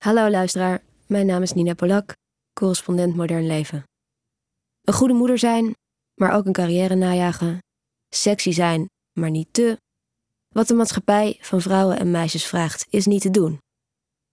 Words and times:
Hallo 0.00 0.30
luisteraar, 0.30 0.82
mijn 1.06 1.26
naam 1.26 1.42
is 1.42 1.52
Nina 1.52 1.74
Polak, 1.74 2.16
correspondent 2.52 3.16
Modern 3.16 3.46
Leven. 3.46 3.84
Een 4.82 4.94
goede 4.94 5.14
moeder 5.14 5.38
zijn, 5.38 5.74
maar 6.14 6.32
ook 6.32 6.46
een 6.46 6.52
carrière 6.52 6.94
najagen. 6.94 7.58
Sexy 8.08 8.52
zijn, 8.52 8.90
maar 9.12 9.30
niet 9.30 9.52
te. 9.52 9.80
Wat 10.48 10.68
de 10.68 10.74
maatschappij 10.74 11.38
van 11.40 11.60
vrouwen 11.60 11.98
en 11.98 12.10
meisjes 12.10 12.46
vraagt, 12.46 12.86
is 12.90 13.06
niet 13.06 13.22
te 13.22 13.30
doen. 13.30 13.58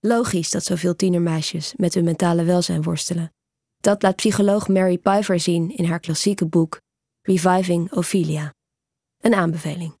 Logisch 0.00 0.50
dat 0.50 0.64
zoveel 0.64 0.96
tienermeisjes 0.96 1.74
met 1.76 1.94
hun 1.94 2.04
mentale 2.04 2.44
welzijn 2.44 2.82
worstelen. 2.82 3.32
Dat 3.80 4.02
laat 4.02 4.16
psycholoog 4.16 4.68
Mary 4.68 4.98
Piver 4.98 5.40
zien 5.40 5.76
in 5.76 5.84
haar 5.84 6.00
klassieke 6.00 6.46
boek 6.46 6.80
Reviving 7.22 7.92
Ophelia. 7.92 8.54
Een 9.20 9.34
aanbeveling. 9.34 9.96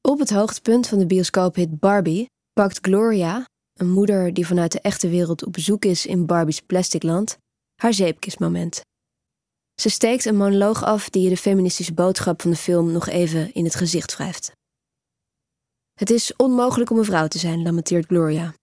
Op 0.00 0.18
het 0.18 0.30
hoogtepunt 0.30 0.88
van 0.88 0.98
de 0.98 1.06
bioscoophit 1.06 1.78
Barbie 1.78 2.30
pakt 2.52 2.78
Gloria, 2.80 3.44
een 3.72 3.90
moeder 3.90 4.34
die 4.34 4.46
vanuit 4.46 4.72
de 4.72 4.80
echte 4.80 5.08
wereld 5.08 5.44
op 5.44 5.52
bezoek 5.52 5.84
is 5.84 6.06
in 6.06 6.26
Barbie's 6.26 6.60
plasticland, 6.60 7.36
haar 7.80 7.94
zeepkistmoment. 7.94 8.80
Ze 9.80 9.88
steekt 9.88 10.24
een 10.24 10.36
monoloog 10.36 10.84
af 10.84 11.10
die 11.10 11.22
je 11.22 11.28
de 11.28 11.36
feministische 11.36 11.94
boodschap 11.94 12.42
van 12.42 12.50
de 12.50 12.56
film 12.56 12.92
nog 12.92 13.08
even 13.08 13.54
in 13.54 13.64
het 13.64 13.74
gezicht 13.74 14.16
wrijft. 14.16 14.52
Het 15.92 16.10
is 16.10 16.36
onmogelijk 16.36 16.90
om 16.90 16.98
een 16.98 17.04
vrouw 17.04 17.28
te 17.28 17.38
zijn, 17.38 17.62
lamenteert 17.62 18.06
Gloria. 18.06 18.54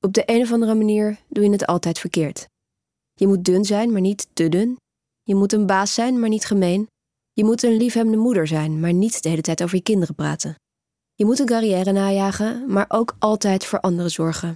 Op 0.00 0.12
de 0.12 0.22
een 0.26 0.42
of 0.42 0.52
andere 0.52 0.74
manier 0.74 1.18
doe 1.28 1.44
je 1.44 1.50
het 1.50 1.66
altijd 1.66 1.98
verkeerd. 1.98 2.46
Je 3.14 3.26
moet 3.26 3.44
dun 3.44 3.64
zijn, 3.64 3.92
maar 3.92 4.00
niet 4.00 4.28
te 4.32 4.48
dun. 4.48 4.76
Je 5.22 5.34
moet 5.34 5.52
een 5.52 5.66
baas 5.66 5.94
zijn, 5.94 6.20
maar 6.20 6.28
niet 6.28 6.44
gemeen. 6.44 6.86
Je 7.32 7.44
moet 7.44 7.62
een 7.62 7.76
liefhebbende 7.76 8.18
moeder 8.18 8.46
zijn, 8.46 8.80
maar 8.80 8.92
niet 8.92 9.22
de 9.22 9.28
hele 9.28 9.40
tijd 9.40 9.62
over 9.62 9.76
je 9.76 9.82
kinderen 9.82 10.14
praten. 10.14 10.54
Je 11.18 11.24
moet 11.24 11.38
een 11.38 11.46
carrière 11.46 11.92
najagen, 11.92 12.64
maar 12.72 12.84
ook 12.88 13.16
altijd 13.18 13.64
voor 13.64 13.80
anderen 13.80 14.10
zorgen. 14.10 14.54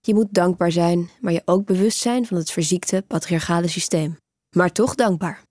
Je 0.00 0.14
moet 0.14 0.34
dankbaar 0.34 0.72
zijn, 0.72 1.10
maar 1.20 1.32
je 1.32 1.42
ook 1.44 1.66
bewust 1.66 1.98
zijn 1.98 2.26
van 2.26 2.36
het 2.36 2.50
verziekte 2.50 3.04
patriarchale 3.06 3.68
systeem. 3.68 4.16
Maar 4.56 4.72
toch 4.72 4.94
dankbaar. 4.94 5.42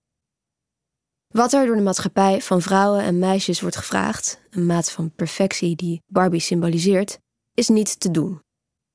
Wat 1.27 1.53
er 1.53 1.65
door 1.65 1.75
de 1.75 1.81
maatschappij 1.81 2.41
van 2.41 2.61
vrouwen 2.61 3.01
en 3.01 3.19
meisjes 3.19 3.61
wordt 3.61 3.75
gevraagd, 3.75 4.39
een 4.49 4.65
maat 4.65 4.91
van 4.91 5.11
perfectie 5.11 5.75
die 5.75 6.01
Barbie 6.05 6.39
symboliseert, 6.39 7.19
is 7.53 7.67
niet 7.67 7.99
te 7.99 8.11
doen. 8.11 8.41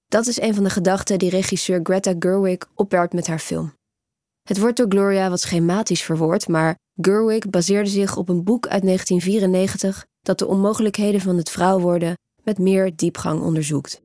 Dat 0.06 0.26
is 0.26 0.40
een 0.40 0.54
van 0.54 0.64
de 0.64 0.70
gedachten 0.70 1.18
die 1.18 1.30
regisseur 1.30 1.80
Greta 1.82 2.14
Gerwig 2.18 2.58
opwerpt 2.74 3.12
met 3.12 3.26
haar 3.26 3.38
film. 3.38 3.74
Het 4.50 4.58
wordt 4.58 4.76
door 4.76 4.86
Gloria 4.88 5.30
wat 5.30 5.40
schematisch 5.40 6.02
verwoord, 6.02 6.48
maar 6.48 6.78
Gerwig 7.00 7.50
baseerde 7.50 7.90
zich 7.90 8.16
op 8.16 8.28
een 8.28 8.44
boek 8.44 8.66
uit 8.66 8.82
1994 8.82 10.06
dat 10.20 10.38
de 10.38 10.46
onmogelijkheden 10.46 11.20
van 11.20 11.36
het 11.36 11.50
vrouw 11.50 11.80
worden 11.80 12.14
met 12.42 12.58
meer 12.58 12.96
diepgang 12.96 13.40
onderzoekt. 13.40 14.00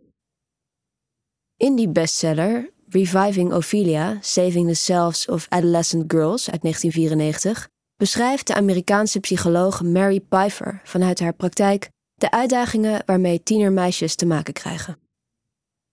In 1.57 1.75
die 1.75 1.89
bestseller, 1.89 2.69
Reviving 2.89 3.53
Ophelia, 3.53 4.17
Saving 4.21 4.67
the 4.67 4.73
Selves 4.73 5.27
of 5.27 5.45
Adolescent 5.49 6.03
Girls 6.07 6.51
uit 6.51 6.61
1994, 6.61 7.67
beschrijft 7.95 8.47
de 8.47 8.55
Amerikaanse 8.55 9.19
psycholoog 9.19 9.83
Mary 9.83 10.19
Pfeiffer 10.19 10.81
vanuit 10.83 11.19
haar 11.19 11.33
praktijk 11.33 11.89
de 12.13 12.31
uitdagingen 12.31 13.03
waarmee 13.05 13.43
tienermeisjes 13.43 14.15
te 14.15 14.25
maken 14.25 14.53
krijgen. 14.53 15.04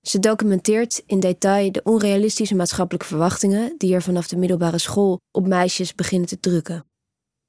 Ze 0.02 0.18
documenteert 0.18 1.02
in 1.06 1.20
detail 1.20 1.72
de 1.72 1.80
onrealistische 1.82 2.54
maatschappelijke 2.54 3.06
verwachtingen 3.06 3.74
die 3.78 3.94
er 3.94 4.02
vanaf 4.02 4.28
de 4.28 4.36
middelbare 4.36 4.78
school 4.78 5.20
op 5.30 5.46
meisjes 5.46 5.94
beginnen 5.94 6.28
te 6.28 6.40
drukken. 6.40 6.84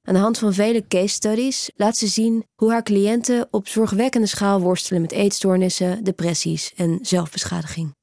Aan 0.02 0.14
de 0.14 0.20
hand 0.20 0.38
van 0.38 0.52
vele 0.52 0.86
case 0.86 1.14
studies 1.14 1.70
laat 1.76 1.96
ze 1.96 2.06
zien 2.06 2.44
hoe 2.54 2.70
haar 2.70 2.82
cliënten 2.82 3.48
op 3.50 3.68
zorgwekkende 3.68 4.26
schaal 4.26 4.60
worstelen 4.60 5.00
met 5.02 5.12
eetstoornissen, 5.12 6.04
depressies 6.04 6.74
en 6.74 6.98
zelfbeschadiging. 7.02 7.94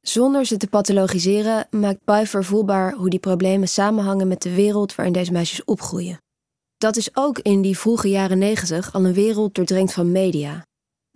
Zonder 0.00 0.46
ze 0.46 0.56
te 0.56 0.66
pathologiseren 0.66 1.66
maakt 1.70 2.04
Pfeiffer 2.04 2.44
voelbaar 2.44 2.92
hoe 2.92 3.10
die 3.10 3.18
problemen 3.18 3.68
samenhangen 3.68 4.28
met 4.28 4.42
de 4.42 4.54
wereld 4.54 4.94
waarin 4.94 5.14
deze 5.14 5.32
meisjes 5.32 5.64
opgroeien. 5.64 6.18
Dat 6.76 6.96
is 6.96 7.16
ook 7.16 7.38
in 7.38 7.62
die 7.62 7.78
vroege 7.78 8.08
jaren 8.08 8.38
negentig 8.38 8.92
al 8.92 9.04
een 9.04 9.12
wereld 9.12 9.54
doordrenkt 9.54 9.92
van 9.92 10.12
media, 10.12 10.66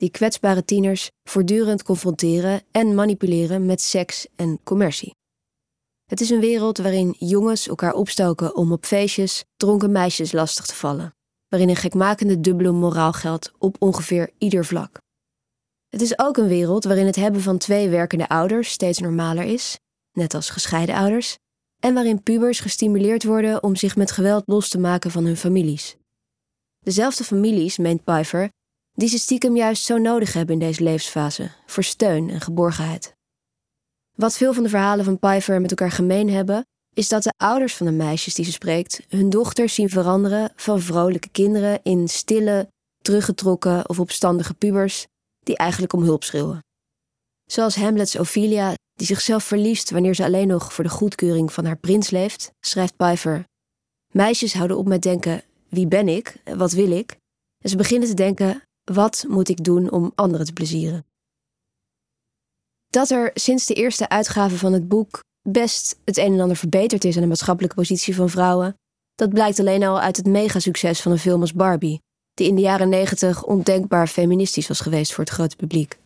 die 0.00 0.11
kwetsbare 0.11 0.65
tieners 0.65 1.11
voortdurend 1.28 1.83
confronteren 1.83 2.62
en 2.71 2.94
manipuleren 2.94 3.66
met 3.66 3.81
seks 3.81 4.27
en 4.37 4.61
commercie. 4.62 5.15
Het 6.06 6.21
is 6.21 6.31
een 6.31 6.41
wereld 6.41 6.78
waarin 6.78 7.16
jongens 7.19 7.69
elkaar 7.69 7.93
opstoken 7.93 8.56
om 8.56 8.72
op 8.72 8.84
feestjes 8.84 9.44
dronken 9.56 9.93
meisjes 9.93 10.33
lastig 10.33 10.66
te 10.66 10.75
vallen, 10.75 11.15
waarin 11.49 11.69
een 11.69 11.77
gekmakende 11.77 12.41
dubbele 12.41 12.72
moraal 12.72 13.12
geldt 13.12 13.53
op 13.59 13.77
ongeveer 13.78 14.31
ieder 14.39 14.65
vlak. 14.65 14.99
Het 15.89 16.00
is 16.00 16.19
ook 16.19 16.37
een 16.37 16.49
wereld 16.49 16.84
waarin 16.84 17.06
het 17.06 17.16
hebben 17.16 17.41
van 17.41 17.59
twee 17.59 17.89
werkende 17.89 18.28
ouders 18.28 18.71
steeds 18.71 18.99
normaler 18.99 19.44
is, 19.44 19.78
net 20.12 20.34
als 20.34 20.50
gescheiden 20.50 20.94
ouders, 20.94 21.37
en 21.81 21.94
waarin 21.94 22.22
pubers 22.22 22.60
gestimuleerd 22.60 23.25
worden 23.25 23.62
om 23.62 23.77
zich 23.77 23.97
met 23.97 24.10
geweld 24.10 24.43
los 24.47 24.69
te 24.69 24.78
maken 24.78 25.10
van 25.10 25.25
hun 25.25 25.37
families. 25.37 25.97
Dezelfde 26.78 27.25
families, 27.25 27.78
meent 27.78 28.05
Pfeiffer, 28.05 28.50
die 28.93 29.09
ze 29.09 29.19
stiekem 29.19 29.56
juist 29.56 29.84
zo 29.84 29.99
nodig 29.99 30.33
hebben 30.33 30.55
in 30.55 30.61
deze 30.61 30.83
levensfase, 30.83 31.51
voor 31.67 31.84
steun 31.84 32.31
en 32.31 32.41
geborgenheid. 32.41 33.15
Wat 34.17 34.37
veel 34.37 34.53
van 34.53 34.62
de 34.62 34.69
verhalen 34.69 35.05
van 35.05 35.19
Pfeiffer 35.19 35.61
met 35.61 35.71
elkaar 35.71 35.91
gemeen 35.91 36.31
hebben, 36.31 36.65
is 36.95 37.09
dat 37.09 37.23
de 37.23 37.33
ouders 37.37 37.75
van 37.75 37.87
de 37.87 37.93
meisjes 37.93 38.34
die 38.34 38.45
ze 38.45 38.53
spreekt 38.53 39.01
hun 39.09 39.31
dochters 39.31 39.75
zien 39.75 39.89
veranderen 39.89 40.53
van 40.56 40.81
vrolijke 40.81 41.28
kinderen 41.28 41.81
in 41.83 42.09
stille, 42.09 42.69
teruggetrokken 43.03 43.89
of 43.89 44.01
opstandige 44.01 44.55
pubers 44.55 45.07
die 45.41 45.57
eigenlijk 45.57 45.93
om 45.93 46.03
hulp 46.03 46.25
schreeuwen. 46.25 46.65
Zoals 47.51 47.75
Hamlet's 47.75 48.15
Ophelia, 48.15 48.75
die 48.93 49.07
zichzelf 49.07 49.45
verliest 49.45 49.91
wanneer 49.91 50.15
ze 50.15 50.25
alleen 50.25 50.49
nog 50.49 50.72
voor 50.72 50.84
de 50.84 50.91
goedkeuring 50.91 51.53
van 51.53 51.65
haar 51.65 51.78
prins 51.78 52.11
leeft, 52.11 52.51
schrijft 52.61 52.97
Pfeiffer: 52.97 53.45
Meisjes 54.12 54.55
houden 54.55 54.77
op 54.77 54.89
met 54.89 55.03
denken: 55.03 55.43
wie 55.69 55.87
ben 55.87 56.09
ik? 56.09 56.37
Wat 56.45 56.72
wil 56.72 56.91
ik? 56.91 57.17
En 57.65 57.71
ze 57.71 57.77
beginnen 57.77 58.09
te 58.09 58.15
denken: 58.15 58.62
wat 58.93 59.25
moet 59.28 59.49
ik 59.49 59.65
doen 59.65 59.91
om 59.91 60.12
anderen 60.15 60.47
te 60.47 60.53
plezieren? 60.53 61.05
Dat 62.89 63.11
er 63.11 63.31
sinds 63.34 63.67
de 63.67 63.75
eerste 63.75 64.09
uitgave 64.09 64.59
van 64.59 64.73
het 64.73 64.89
boek 64.89 65.21
best 65.49 65.99
het 66.05 66.17
een 66.17 66.33
en 66.33 66.41
ander 66.41 66.56
verbeterd 66.56 67.05
is 67.05 67.15
aan 67.15 67.23
de 67.23 67.28
maatschappelijke 67.28 67.77
positie 67.77 68.15
van 68.15 68.28
vrouwen, 68.28 68.75
dat 69.15 69.31
blijkt 69.31 69.61
alleen 69.61 69.83
al 69.83 70.01
uit 70.01 70.17
het 70.17 70.27
megasucces 70.27 71.01
van 71.01 71.12
een 71.12 71.19
film 71.19 71.41
als 71.41 71.53
Barbie, 71.53 72.01
die 72.34 72.49
in 72.49 72.55
de 72.55 72.61
jaren 72.61 72.89
negentig 72.89 73.45
ondenkbaar 73.45 74.06
feministisch 74.06 74.69
was 74.69 74.81
geweest 74.81 75.12
voor 75.12 75.25
het 75.25 75.33
grote 75.33 75.57
publiek. 75.57 75.99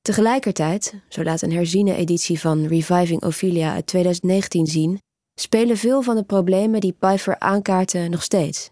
Tegelijkertijd, 0.00 0.94
zo 1.08 1.22
laat 1.22 1.42
een 1.42 1.52
herziene 1.52 1.94
editie 1.94 2.40
van 2.40 2.66
Reviving 2.66 3.22
Ophelia 3.22 3.72
uit 3.72 3.86
2019 3.86 4.66
zien, 4.66 4.98
spelen 5.40 5.76
veel 5.76 6.02
van 6.02 6.16
de 6.16 6.24
problemen 6.24 6.80
die 6.80 6.96
Pfeiffer 6.98 7.38
aankaarten 7.38 8.10
nog 8.10 8.22
steeds. 8.22 8.70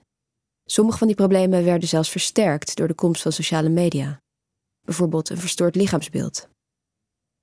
Sommige 0.64 0.98
van 0.98 1.06
die 1.06 1.16
problemen 1.16 1.64
werden 1.64 1.88
zelfs 1.88 2.10
versterkt 2.10 2.76
door 2.76 2.88
de 2.88 2.94
komst 2.94 3.22
van 3.22 3.32
sociale 3.32 3.68
media. 3.68 4.20
Bijvoorbeeld 4.84 5.28
een 5.28 5.38
verstoord 5.38 5.74
lichaamsbeeld. 5.74 6.48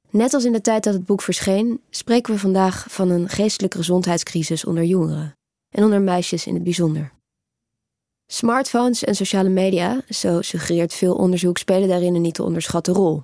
Net 0.09 0.33
als 0.33 0.45
in 0.45 0.51
de 0.51 0.61
tijd 0.61 0.83
dat 0.83 0.93
het 0.93 1.05
boek 1.05 1.21
verscheen, 1.21 1.81
spreken 1.89 2.33
we 2.33 2.39
vandaag 2.39 2.85
van 2.89 3.09
een 3.09 3.29
geestelijke 3.29 3.77
gezondheidscrisis 3.77 4.65
onder 4.65 4.83
jongeren 4.83 5.33
en 5.75 5.83
onder 5.83 6.01
meisjes 6.01 6.47
in 6.47 6.53
het 6.53 6.63
bijzonder. 6.63 7.11
Smartphones 8.31 9.03
en 9.03 9.15
sociale 9.15 9.49
media, 9.49 10.01
zo 10.09 10.41
suggereert 10.41 10.93
veel 10.93 11.15
onderzoek, 11.15 11.57
spelen 11.57 11.87
daarin 11.87 12.15
een 12.15 12.21
niet 12.21 12.33
te 12.33 12.43
onderschatten 12.43 12.93
rol. 12.93 13.23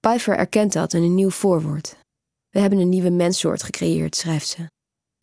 Pfeiffer 0.00 0.36
erkent 0.36 0.72
dat 0.72 0.92
in 0.92 1.02
een 1.02 1.14
nieuw 1.14 1.30
voorwoord. 1.30 1.96
We 2.48 2.60
hebben 2.60 2.78
een 2.78 2.88
nieuwe 2.88 3.10
menssoort 3.10 3.62
gecreëerd, 3.62 4.16
schrijft 4.16 4.48
ze. 4.48 4.66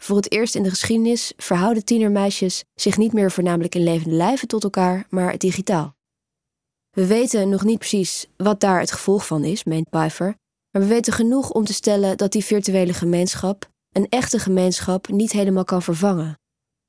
Voor 0.03 0.16
het 0.16 0.31
eerst 0.31 0.56
in 0.56 0.63
de 0.63 0.69
geschiedenis 0.69 1.34
verhouden 1.38 1.85
tienermeisjes 1.85 2.63
zich 2.75 2.97
niet 2.97 3.13
meer 3.13 3.31
voornamelijk 3.31 3.75
in 3.75 3.84
levende 3.84 4.16
lijven 4.16 4.47
tot 4.47 4.63
elkaar, 4.63 5.06
maar 5.09 5.38
digitaal. 5.38 5.95
We 6.89 7.06
weten 7.07 7.50
nog 7.50 7.63
niet 7.63 7.78
precies 7.78 8.28
wat 8.38 8.59
daar 8.59 8.79
het 8.79 8.91
gevolg 8.91 9.25
van 9.25 9.44
is, 9.44 9.63
meent 9.63 9.89
Pfeiffer, 9.89 10.36
maar 10.71 10.81
we 10.81 10.88
weten 10.88 11.13
genoeg 11.13 11.51
om 11.51 11.65
te 11.65 11.74
stellen 11.74 12.18
dat 12.18 12.31
die 12.31 12.45
virtuele 12.45 12.94
gemeenschap 12.94 13.69
een 13.92 14.09
echte 14.09 14.39
gemeenschap 14.39 15.07
niet 15.07 15.31
helemaal 15.31 15.63
kan 15.63 15.81
vervangen. 15.81 16.39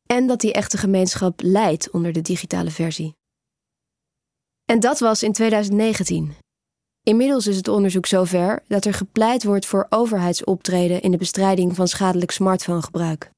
En 0.07 0.27
dat 0.27 0.41
die 0.41 0.53
echte 0.53 0.79
gemeenschap 0.79 1.41
leidt 1.43 1.91
onder 1.91 2.13
de 2.13 2.21
digitale 2.21 2.71
versie. 2.71 3.15
En 4.65 4.81
dat 4.81 4.99
was 4.99 5.23
in 5.23 5.33
2019. 5.33 6.35
Inmiddels 7.03 7.47
is 7.47 7.57
het 7.57 7.69
onderzoek 7.69 8.07
zover 8.07 8.63
dat 8.67 8.85
er 8.85 8.95
gepleit 8.95 9.45
wordt 9.45 9.67
voor 9.67 9.87
overheidsoptreden 9.89 11.01
in 11.01 11.11
de 11.11 11.17
bestrijding 11.17 11.77
van 11.77 11.89
schadelijk 11.89 12.31
smartphonegebruik. 12.31 13.31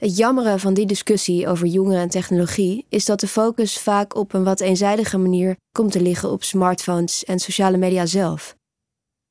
Het 0.00 0.16
jammeren 0.16 0.60
van 0.60 0.74
die 0.74 0.86
discussie 0.86 1.48
over 1.48 1.66
jongeren 1.66 2.00
en 2.00 2.08
technologie 2.08 2.86
is 2.88 3.04
dat 3.04 3.20
de 3.20 3.28
focus 3.28 3.78
vaak 3.78 4.16
op 4.16 4.32
een 4.32 4.44
wat 4.44 4.60
eenzijdige 4.60 5.18
manier 5.18 5.56
komt 5.72 5.92
te 5.92 6.00
liggen 6.00 6.30
op 6.30 6.44
smartphones 6.44 7.24
en 7.24 7.38
sociale 7.38 7.76
media 7.76 8.06
zelf 8.06 8.58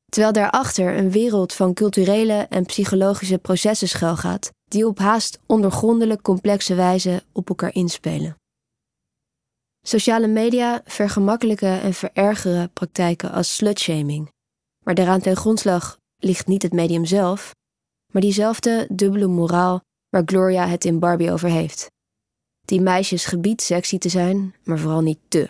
terwijl 0.10 0.34
daarachter 0.34 0.98
een 0.98 1.12
wereld 1.12 1.54
van 1.54 1.74
culturele 1.74 2.46
en 2.50 2.66
psychologische 2.66 3.38
processen 3.38 3.88
schuilgaat, 3.88 4.52
die 4.68 4.88
op 4.88 5.00
haast 5.00 5.40
ondergrondelijk 5.46 6.22
complexe 6.22 6.76
wijze 6.76 7.24
op 7.32 7.50
elkaar 7.50 7.74
inspelen. 7.74 8.36
Sociale 9.82 10.28
media 10.28 10.82
vergemakkelijken 10.86 11.82
en 11.82 11.94
verergeren 11.94 12.74
praktijken 12.74 13.32
als 13.32 13.56
slutshaming. 13.56 14.32
Maar 14.84 14.96
daaraan 14.96 15.22
ten 15.22 15.36
grondslag 15.36 15.98
ligt 16.18 16.48
niet 16.48 16.62
het 16.62 16.74
medium 16.74 17.06
zelf, 17.06 17.56
maar 18.14 18.22
diezelfde 18.22 18.88
dubbele 18.90 19.28
moraal 19.28 19.82
waar 20.10 20.24
Gloria 20.26 20.68
het 20.68 20.86
in 20.86 21.00
Barbie 21.00 21.32
over 21.32 21.50
heeft. 21.50 21.92
Die 22.62 22.82
meisjes 22.82 23.26
gebiedt 23.26 23.62
sexy 23.62 23.98
te 23.98 24.10
zijn, 24.10 24.56
maar 24.64 24.80
vooral 24.80 25.02
niet 25.02 25.20
te. 25.28 25.50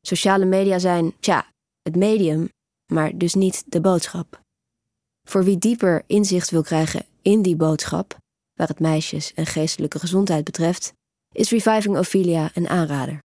Sociale 0.00 0.44
media 0.44 0.78
zijn, 0.78 1.14
tja, 1.20 1.46
het 1.82 1.96
medium, 1.96 2.48
maar 2.92 3.18
dus 3.18 3.34
niet 3.34 3.64
de 3.66 3.80
boodschap. 3.80 4.40
Voor 5.28 5.44
wie 5.44 5.58
dieper 5.58 6.02
inzicht 6.06 6.50
wil 6.50 6.62
krijgen 6.62 7.06
in 7.22 7.42
die 7.42 7.56
boodschap, 7.56 8.16
waar 8.54 8.68
het 8.68 8.80
meisjes 8.80 9.34
en 9.34 9.46
geestelijke 9.46 9.98
gezondheid 9.98 10.44
betreft, 10.44 10.92
is 11.32 11.50
Reviving 11.50 11.98
Ophelia 11.98 12.50
een 12.54 12.68
aanrader. 12.68 13.24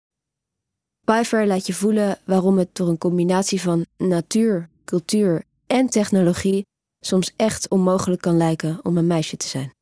Pfeiffer 1.11 1.47
laat 1.47 1.67
je 1.67 1.73
voelen 1.73 2.17
waarom 2.23 2.57
het 2.57 2.75
door 2.75 2.87
een 2.87 2.97
combinatie 2.97 3.61
van 3.61 3.85
natuur, 3.97 4.69
cultuur 4.85 5.43
en 5.67 5.87
technologie 5.87 6.65
soms 6.99 7.33
echt 7.35 7.69
onmogelijk 7.69 8.21
kan 8.21 8.37
lijken 8.37 8.79
om 8.83 8.97
een 8.97 9.07
meisje 9.07 9.37
te 9.37 9.47
zijn. 9.47 9.73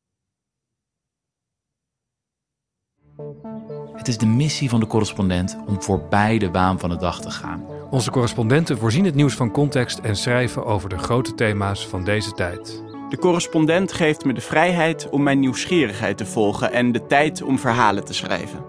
Het 3.93 4.07
is 4.07 4.17
de 4.17 4.25
missie 4.25 4.69
van 4.69 4.79
de 4.79 4.87
correspondent 4.87 5.57
om 5.67 5.81
voorbij 5.81 6.37
de 6.37 6.51
waan 6.51 6.79
van 6.79 6.89
de 6.89 6.97
dag 6.97 7.21
te 7.21 7.31
gaan. 7.31 7.65
Onze 7.89 8.11
correspondenten 8.11 8.77
voorzien 8.77 9.05
het 9.05 9.15
nieuws 9.15 9.33
van 9.33 9.51
context 9.51 9.99
en 9.99 10.15
schrijven 10.15 10.65
over 10.65 10.89
de 10.89 10.97
grote 10.97 11.33
thema's 11.33 11.87
van 11.87 12.03
deze 12.03 12.31
tijd. 12.31 12.83
De 13.09 13.17
correspondent 13.17 13.93
geeft 13.93 14.25
me 14.25 14.33
de 14.33 14.41
vrijheid 14.41 15.09
om 15.09 15.23
mijn 15.23 15.39
nieuwsgierigheid 15.39 16.17
te 16.17 16.25
volgen 16.25 16.71
en 16.71 16.91
de 16.91 17.05
tijd 17.05 17.41
om 17.41 17.59
verhalen 17.59 18.05
te 18.05 18.13
schrijven. 18.13 18.68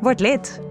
Word 0.00 0.20
lid. 0.20 0.67